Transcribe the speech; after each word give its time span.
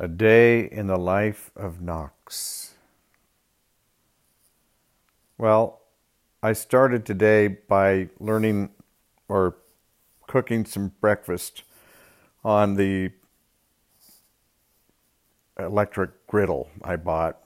A 0.00 0.06
day 0.06 0.60
in 0.60 0.86
the 0.86 0.96
life 0.96 1.50
of 1.56 1.80
Knox. 1.80 2.74
Well, 5.36 5.80
I 6.40 6.52
started 6.52 7.04
today 7.04 7.48
by 7.48 8.08
learning 8.20 8.70
or 9.28 9.56
cooking 10.28 10.64
some 10.64 10.92
breakfast 11.00 11.64
on 12.44 12.74
the 12.76 13.10
electric 15.58 16.28
griddle 16.28 16.68
I 16.84 16.94
bought. 16.94 17.38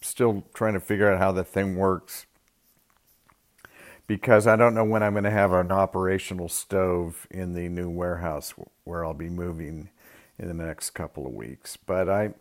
Still 0.00 0.44
trying 0.52 0.74
to 0.74 0.80
figure 0.80 1.12
out 1.12 1.20
how 1.20 1.30
the 1.30 1.44
thing 1.44 1.76
works 1.76 2.26
because 4.08 4.48
I 4.48 4.56
don't 4.56 4.74
know 4.74 4.84
when 4.84 5.04
I'm 5.04 5.12
going 5.12 5.24
to 5.24 5.30
have 5.30 5.52
an 5.52 5.70
operational 5.70 6.48
stove 6.48 7.26
in 7.30 7.54
the 7.54 7.68
new 7.68 7.88
warehouse 7.88 8.52
where 8.82 9.04
I'll 9.04 9.14
be 9.14 9.30
moving 9.30 9.90
in 10.38 10.48
the 10.48 10.54
next 10.54 10.90
couple 10.90 11.26
of 11.26 11.32
weeks. 11.32 11.76
But 11.76 12.08
I, 12.08 12.34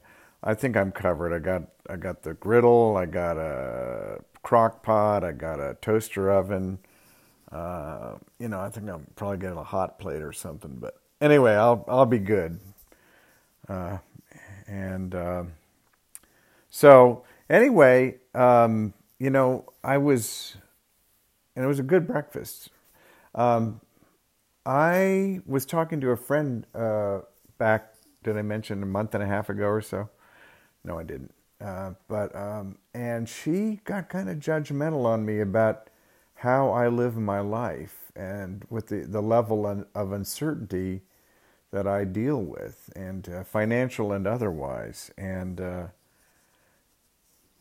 I 0.44 0.54
think 0.54 0.76
I'm 0.76 0.92
covered. 0.92 1.34
I 1.34 1.40
got 1.40 1.64
I 1.90 1.96
got 1.96 2.24
the 2.24 2.34
griddle, 2.34 2.98
I 2.98 3.06
got 3.06 3.38
a 3.38 4.20
crock 4.42 4.84
pot, 4.84 5.24
I 5.24 5.32
got 5.32 5.60
a 5.60 5.78
toaster 5.82 6.32
oven. 6.32 6.80
Uh, 7.52 8.16
you 8.40 8.48
know, 8.48 8.60
I 8.60 8.70
think 8.70 8.90
I'm 8.90 9.06
probably 9.16 9.38
getting 9.38 9.58
a 9.58 9.64
hot 9.64 10.00
plate 10.00 10.22
or 10.22 10.34
something. 10.34 10.78
But 10.80 10.96
anyway, 11.22 11.54
I'll 11.54 11.86
I'll 11.88 12.06
be 12.06 12.20
good. 12.20 12.60
Uh, 13.68 13.98
and 14.68 15.14
uh, 15.14 15.44
so 16.70 17.24
anyway, 17.50 18.16
um, 18.34 18.94
you 19.20 19.30
know, 19.30 19.66
I 19.84 19.98
was, 19.98 20.58
and 21.56 21.64
it 21.64 21.68
was 21.68 21.80
a 21.80 21.84
good 21.84 22.08
breakfast. 22.08 22.70
Um, 23.36 23.80
I 24.66 25.42
was 25.46 25.66
talking 25.66 26.02
to 26.02 26.10
a 26.12 26.18
friend 26.18 26.66
uh, 26.74 27.20
back, 27.64 27.94
did 28.26 28.38
I 28.38 28.42
mention 28.42 28.84
a 28.84 28.86
month 28.86 29.16
and 29.16 29.24
a 29.24 29.26
half 29.26 29.48
ago 29.48 29.68
or 29.68 29.82
so? 29.82 30.10
No, 30.84 31.00
I 31.00 31.04
didn't. 31.04 31.34
Uh, 31.62 31.92
but 32.10 32.36
um, 32.36 32.78
and 32.94 33.30
she 33.30 33.80
got 33.86 34.10
kind 34.10 34.30
of 34.30 34.38
judgmental 34.38 35.06
on 35.06 35.26
me 35.26 35.40
about 35.40 35.90
how 36.36 36.72
I 36.72 36.90
live 36.90 37.16
my 37.16 37.40
life 37.40 38.12
and 38.18 38.66
with 38.70 38.88
the, 38.88 39.06
the 39.06 39.22
level 39.22 39.86
of 39.96 40.12
uncertainty 40.12 41.04
that 41.72 41.88
I 41.88 42.04
deal 42.04 42.42
with, 42.42 42.90
and 42.98 43.30
uh, 43.30 43.44
financial 43.46 44.12
and 44.12 44.28
otherwise. 44.28 45.10
And 45.18 45.62
uh, 45.62 45.88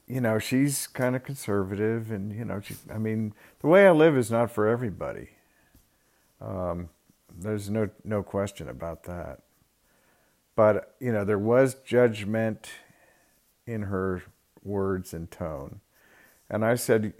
you 0.09 0.21
know, 0.21 0.41
she's 0.41 0.89
kind 0.89 1.15
of 1.15 1.23
conservative, 1.23 2.11
and 2.11 2.33
you 2.33 2.45
know, 2.45 2.61
she, 2.61 2.75
I 2.93 2.99
mean, 2.99 3.35
the 3.61 3.69
way 3.69 3.87
I 3.87 3.93
live 3.93 4.17
is 4.17 4.33
not 4.33 4.51
for 4.51 4.67
everybody. 4.67 5.29
Um, 6.41 6.89
there's 7.39 7.71
no 7.71 7.89
no 8.05 8.25
question 8.25 8.69
about 8.69 9.05
that. 9.05 9.43
But, 10.55 10.95
you 11.01 11.13
know, 11.13 11.25
there 11.25 11.39
was 11.39 11.75
judgment 11.75 12.71
in 13.67 13.83
her 13.83 14.23
words 14.63 15.15
and 15.15 15.31
tone. 15.31 15.81
And 16.51 16.65
I 16.65 16.75
said, 16.75 17.15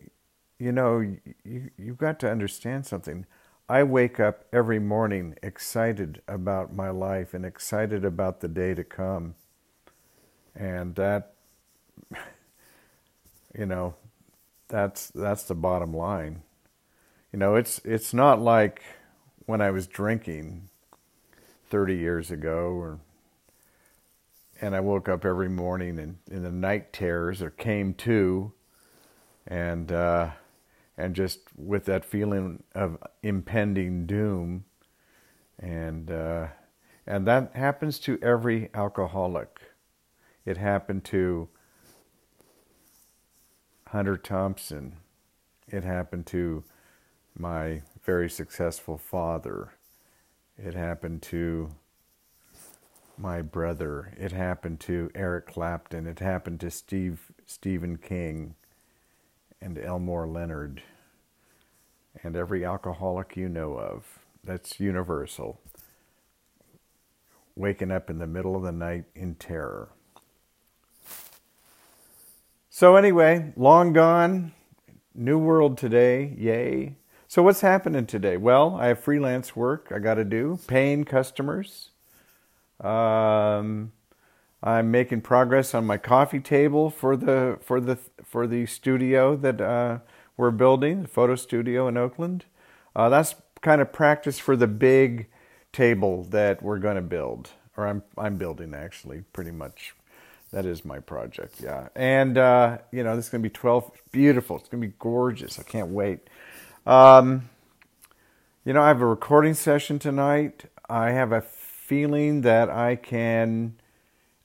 you 0.59 0.73
know, 0.73 1.01
you, 1.01 1.71
you've 1.77 1.99
got 1.99 2.21
to 2.21 2.31
understand 2.31 2.87
something. 2.87 3.27
I 3.69 3.83
wake 3.85 4.21
up 4.21 4.45
every 4.53 4.79
morning 4.79 5.37
excited 5.43 6.21
about 6.29 6.75
my 6.75 6.91
life 6.91 7.33
and 7.33 7.45
excited 7.47 8.05
about 8.05 8.41
the 8.41 8.49
day 8.49 8.75
to 8.75 8.85
come. 8.85 9.35
And 10.55 10.95
that, 10.97 11.33
you 13.59 13.67
know, 13.67 13.95
that's 14.69 15.09
that's 15.09 15.45
the 15.45 15.55
bottom 15.55 15.95
line. 15.95 16.43
You 17.33 17.39
know, 17.39 17.55
it's 17.55 17.81
it's 17.85 18.13
not 18.13 18.41
like 18.41 18.83
when 19.47 19.61
I 19.61 19.71
was 19.71 19.87
drinking 19.87 20.69
30 21.71 21.97
years 21.97 22.31
ago 22.31 22.73
or 22.73 22.99
and 24.63 24.77
I 24.77 24.81
woke 24.81 25.09
up 25.09 25.25
every 25.25 25.49
morning 25.49 25.99
and 25.99 26.19
in 26.31 26.45
the 26.45 26.53
night 26.53 26.93
terrors 26.93 27.43
or 27.43 27.51
came 27.51 27.95
to, 27.95 28.53
and 29.47 29.91
uh, 29.91 30.31
and 30.97 31.17
just 31.17 31.41
with 31.57 31.85
that 31.87 32.05
feeling 32.05 32.63
of 32.73 32.97
impending 33.25 34.07
doom, 34.07 34.65
and 35.59 36.11
uh, 36.13 36.47
and 37.09 37.27
that 37.27 37.57
happens 37.57 37.99
to 38.01 38.21
every 38.23 38.71
alcoholic. 38.73 39.61
It 40.47 40.59
happened 40.59 41.05
to 41.07 41.49
Hunter 43.89 44.17
Thompson. 44.17 44.97
It 45.67 45.83
happened 45.83 46.27
to 46.27 46.63
my 47.37 47.83
very 48.05 48.31
successful 48.31 48.97
father. 48.97 49.73
It 50.57 50.75
happened 50.75 51.23
to 51.23 51.71
my 53.19 53.43
brother. 53.43 54.13
It 54.19 54.33
happened 54.33 54.81
to 54.81 55.11
Eric 55.15 55.47
Clapton. 55.47 56.07
It 56.07 56.19
happened 56.19 56.61
to 56.61 56.71
Steve 56.71 57.33
Stephen 57.47 57.97
King 57.99 58.55
and 59.61 59.79
Elmore 59.79 60.27
Leonard 60.27 60.83
and 62.23 62.37
every 62.37 62.65
alcoholic 62.65 63.37
you 63.37 63.49
know 63.49 63.79
of. 63.79 64.19
That's 64.45 64.81
universal. 64.81 65.61
Waking 67.55 67.91
up 67.91 68.11
in 68.11 68.19
the 68.19 68.27
middle 68.27 68.57
of 68.57 68.63
the 68.63 68.73
night 68.73 69.05
in 69.15 69.35
terror. 69.37 69.91
So, 72.71 72.97
anyway, 72.97 73.53
long 73.57 73.93
gone, 73.93 74.53
new 75.15 75.39
world 75.39 75.77
today, 75.77 76.35
yay. 76.39 76.97
So, 77.29 77.43
what's 77.43 77.61
happening 77.61 78.07
today? 78.07 78.37
Well, 78.39 78.77
I 78.77 78.89
have 78.89 78.99
freelance 78.99 79.55
work 79.55 79.93
I 79.95 79.99
got 79.99 80.15
to 80.15 80.25
do, 80.25 80.59
paying 80.67 81.05
customers. 81.05 81.92
Um, 82.83 83.93
I'm 84.63 84.91
making 84.91 85.23
progress 85.23 85.75
on 85.75 85.87
my 85.87 85.99
coffee 85.99 86.41
table 86.41 86.91
for 86.91 87.17
the 87.17 87.59
for 87.61 87.81
the 87.81 87.97
for 88.25 88.47
the 88.47 88.67
studio 88.67 89.37
that 89.37 89.61
uh, 89.61 89.99
we're 90.37 90.51
building, 90.51 91.03
the 91.03 91.09
photo 91.09 91.35
studio 91.35 91.89
in 91.89 91.97
Oakland. 91.97 92.45
Uh, 92.95 93.09
that's 93.09 93.35
kind 93.61 93.81
of 93.81 93.93
practice 93.93 94.39
for 94.39 94.57
the 94.57 94.67
big 94.67 95.29
table 95.73 96.25
that 96.25 96.63
we're 96.63 96.79
going 96.79 96.97
to 96.97 97.03
build, 97.03 97.51
or 97.77 97.87
I'm 97.87 98.03
I'm 98.17 98.37
building 98.37 98.75
actually, 98.75 99.25
pretty 99.33 99.53
much. 99.53 99.95
That 100.53 100.67
is 100.67 100.85
my 100.85 100.99
project, 100.99 101.63
yeah. 101.63 101.89
And 101.97 102.37
uh, 102.37 102.79
you 102.91 103.03
know, 103.03 103.17
this 103.17 103.25
is 103.25 103.31
going 103.31 103.43
to 103.43 103.49
be 103.49 103.53
12, 103.53 103.91
beautiful. 104.13 104.59
It's 104.59 104.69
going 104.69 104.83
to 104.83 104.89
be 104.89 104.95
gorgeous. 104.99 105.59
I 105.59 105.63
can't 105.63 105.89
wait. 105.89 106.29
Um, 106.87 107.49
you 108.65 108.75
know, 108.75 108.83
I 108.83 108.89
have 108.89 109.01
a 109.01 109.07
recording 109.07 109.55
session 109.55 109.99
tonight. 109.99 110.67
I 110.91 111.13
have 111.13 111.33
a 111.33 111.41
feeling 111.85 112.43
that 112.43 112.71
I 112.71 112.95
can 112.95 113.75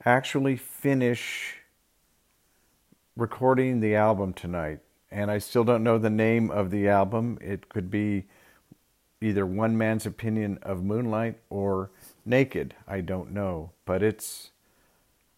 actually 0.04 0.56
finish 0.56 1.58
recording 3.16 3.78
the 3.78 3.94
album 3.94 4.32
tonight. 4.32 4.80
And 5.08 5.30
I 5.30 5.38
still 5.38 5.62
don't 5.62 5.84
know 5.84 5.98
the 5.98 6.10
name 6.10 6.50
of 6.50 6.72
the 6.72 6.88
album. 6.88 7.38
It 7.40 7.68
could 7.68 7.92
be 7.92 8.26
either 9.20 9.46
One 9.46 9.78
Man's 9.78 10.04
Opinion 10.04 10.58
of 10.62 10.82
Moonlight 10.82 11.38
or 11.48 11.90
Naked. 12.26 12.74
I 12.88 13.02
don't 13.02 13.30
know. 13.30 13.70
But 13.84 14.02
it's, 14.02 14.50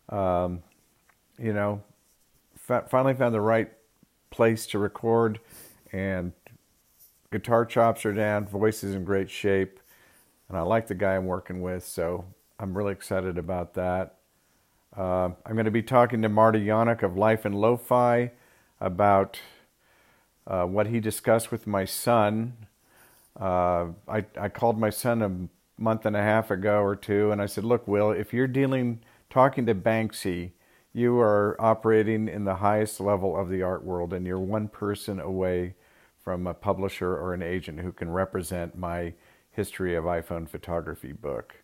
um, 0.08 0.62
you 1.38 1.52
know, 1.52 1.82
fa- 2.56 2.86
finally 2.88 3.14
found 3.14 3.34
the 3.34 3.42
right 3.42 3.70
place 4.30 4.66
to 4.68 4.78
record. 4.78 5.38
And 5.92 6.32
guitar 7.30 7.66
chops 7.66 8.06
are 8.06 8.14
down, 8.14 8.46
voice 8.46 8.82
is 8.82 8.94
in 8.94 9.04
great 9.04 9.28
shape 9.28 9.80
and 10.50 10.58
I 10.58 10.62
like 10.62 10.88
the 10.88 10.96
guy 10.96 11.14
I'm 11.14 11.26
working 11.26 11.62
with, 11.62 11.84
so 11.84 12.24
I'm 12.58 12.76
really 12.76 12.90
excited 12.90 13.38
about 13.38 13.74
that. 13.74 14.16
Uh, 14.96 15.30
I'm 15.46 15.52
going 15.52 15.66
to 15.66 15.70
be 15.70 15.82
talking 15.82 16.22
to 16.22 16.28
Marty 16.28 16.58
Yawnick 16.58 17.04
of 17.04 17.16
Life 17.16 17.46
in 17.46 17.52
Lo-Fi 17.52 18.32
about 18.80 19.38
uh, 20.48 20.64
what 20.64 20.88
he 20.88 20.98
discussed 20.98 21.52
with 21.52 21.68
my 21.68 21.84
son. 21.84 22.54
Uh, 23.40 23.90
I, 24.08 24.24
I 24.36 24.48
called 24.48 24.76
my 24.76 24.90
son 24.90 25.22
a 25.22 25.80
month 25.80 26.04
and 26.04 26.16
a 26.16 26.22
half 26.22 26.50
ago 26.50 26.82
or 26.82 26.96
two, 26.96 27.30
and 27.30 27.40
I 27.40 27.46
said, 27.46 27.62
"Look, 27.62 27.86
Will, 27.86 28.10
if 28.10 28.34
you're 28.34 28.48
dealing, 28.48 29.02
talking 29.30 29.66
to 29.66 29.74
Banksy, 29.76 30.50
you 30.92 31.16
are 31.20 31.56
operating 31.60 32.26
in 32.26 32.44
the 32.44 32.56
highest 32.56 32.98
level 32.98 33.36
of 33.36 33.48
the 33.50 33.62
art 33.62 33.84
world, 33.84 34.12
and 34.12 34.26
you're 34.26 34.40
one 34.40 34.66
person 34.66 35.20
away 35.20 35.74
from 36.24 36.48
a 36.48 36.54
publisher 36.54 37.16
or 37.16 37.34
an 37.34 37.42
agent 37.42 37.78
who 37.78 37.92
can 37.92 38.10
represent 38.10 38.76
my." 38.76 39.14
History 39.60 39.94
of 39.94 40.04
iPhone 40.04 40.48
photography 40.48 41.12
book. 41.12 41.56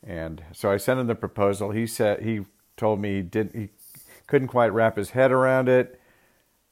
And 0.00 0.44
so 0.52 0.70
I 0.70 0.76
sent 0.76 1.00
him 1.00 1.08
the 1.08 1.16
proposal. 1.16 1.72
He 1.72 1.88
said 1.88 2.22
he 2.22 2.42
told 2.76 3.00
me 3.00 3.16
he 3.16 3.22
did 3.22 3.50
he 3.52 3.68
couldn't 4.28 4.46
quite 4.46 4.72
wrap 4.72 4.96
his 4.96 5.10
head 5.10 5.32
around 5.32 5.68
it. 5.68 6.00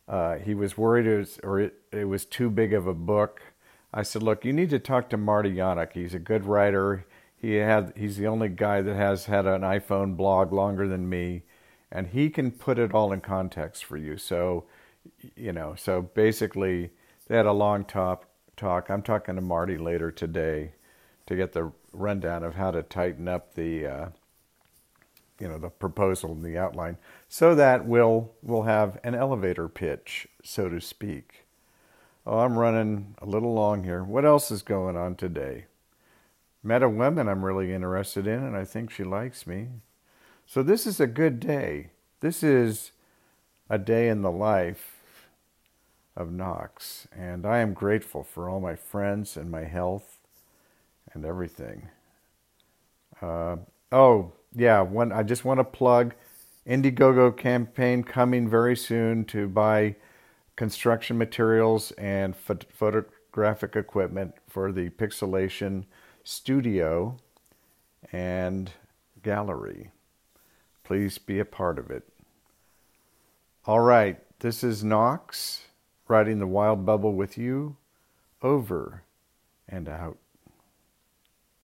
Uh, 0.06 0.36
he 0.36 0.54
was 0.54 0.78
worried 0.78 1.06
it 1.06 1.18
was, 1.18 1.40
or 1.42 1.58
it, 1.58 1.74
it 1.90 2.04
was 2.04 2.24
too 2.24 2.48
big 2.50 2.72
of 2.72 2.86
a 2.86 2.94
book. 2.94 3.42
I 3.92 4.04
said, 4.04 4.22
"Look, 4.22 4.44
you 4.44 4.52
need 4.52 4.70
to 4.70 4.78
talk 4.78 5.10
to 5.10 5.16
Marty 5.16 5.50
Yawnick. 5.50 5.92
He's 5.94 6.14
a 6.14 6.20
good 6.20 6.46
writer. 6.46 7.04
He 7.36 7.54
had 7.54 7.92
he's 7.96 8.16
the 8.16 8.28
only 8.28 8.48
guy 8.48 8.80
that 8.80 8.94
has 8.94 9.26
had 9.26 9.46
an 9.46 9.62
iPhone 9.62 10.16
blog 10.16 10.52
longer 10.52 10.86
than 10.86 11.08
me, 11.08 11.42
and 11.90 12.06
he 12.06 12.30
can 12.30 12.52
put 12.52 12.78
it 12.78 12.94
all 12.94 13.12
in 13.12 13.20
context 13.20 13.84
for 13.84 13.96
you." 13.96 14.16
So, 14.16 14.66
you 15.34 15.52
know, 15.52 15.74
so 15.76 16.02
basically, 16.02 16.90
they 17.26 17.36
had 17.36 17.46
a 17.46 17.62
long 17.66 17.84
talk 17.84 18.29
talk. 18.60 18.90
I'm 18.90 19.02
talking 19.02 19.36
to 19.36 19.40
Marty 19.40 19.78
later 19.78 20.10
today 20.10 20.72
to 21.26 21.34
get 21.34 21.52
the 21.52 21.72
rundown 21.92 22.44
of 22.44 22.54
how 22.54 22.70
to 22.70 22.82
tighten 22.82 23.26
up 23.26 23.54
the 23.54 23.86
uh, 23.86 24.08
you 25.40 25.48
know 25.48 25.56
the 25.56 25.70
proposal 25.70 26.32
and 26.32 26.44
the 26.44 26.58
outline, 26.58 26.98
so 27.28 27.54
that 27.54 27.86
we'll 27.86 28.30
we'll 28.42 28.64
have 28.64 29.00
an 29.02 29.14
elevator 29.14 29.66
pitch, 29.68 30.28
so 30.44 30.68
to 30.68 30.80
speak. 30.80 31.46
Oh, 32.26 32.40
I'm 32.40 32.58
running 32.58 33.14
a 33.22 33.26
little 33.26 33.54
long 33.54 33.82
here. 33.82 34.04
What 34.04 34.26
else 34.26 34.50
is 34.50 34.60
going 34.60 34.94
on 34.94 35.14
today? 35.16 35.64
Met 36.62 36.82
a 36.82 36.88
woman 36.88 37.28
I'm 37.28 37.42
really 37.42 37.72
interested 37.72 38.26
in, 38.26 38.44
and 38.44 38.54
I 38.54 38.66
think 38.66 38.90
she 38.90 39.04
likes 39.04 39.46
me. 39.46 39.68
So 40.46 40.62
this 40.62 40.86
is 40.86 41.00
a 41.00 41.06
good 41.06 41.40
day. 41.40 41.92
This 42.20 42.42
is 42.42 42.92
a 43.70 43.78
day 43.78 44.08
in 44.10 44.20
the 44.20 44.30
life 44.30 44.99
of 46.16 46.32
Knox, 46.32 47.06
and 47.16 47.46
I 47.46 47.58
am 47.58 47.72
grateful 47.72 48.24
for 48.24 48.48
all 48.48 48.60
my 48.60 48.76
friends 48.76 49.36
and 49.36 49.50
my 49.50 49.64
health 49.64 50.18
and 51.12 51.24
everything. 51.24 51.88
Uh, 53.22 53.56
oh, 53.92 54.32
yeah, 54.54 54.80
when, 54.80 55.12
I 55.12 55.22
just 55.22 55.44
want 55.44 55.60
to 55.60 55.64
plug 55.64 56.14
Indiegogo 56.66 57.36
campaign 57.36 58.02
coming 58.02 58.48
very 58.48 58.76
soon 58.76 59.24
to 59.26 59.48
buy 59.48 59.96
construction 60.56 61.16
materials 61.16 61.90
and 61.92 62.34
phot- 62.36 62.70
photographic 62.70 63.76
equipment 63.76 64.34
for 64.48 64.72
the 64.72 64.90
Pixelation 64.90 65.84
studio 66.24 67.16
and 68.12 68.72
gallery. 69.22 69.90
Please 70.84 71.18
be 71.18 71.38
a 71.38 71.44
part 71.44 71.78
of 71.78 71.90
it. 71.90 72.02
All 73.66 73.80
right, 73.80 74.18
this 74.40 74.64
is 74.64 74.82
Knox 74.82 75.62
riding 76.10 76.40
the 76.40 76.46
wild 76.46 76.84
bubble 76.84 77.14
with 77.14 77.38
you 77.38 77.76
over 78.42 79.04
and 79.68 79.88
out. 79.88 80.18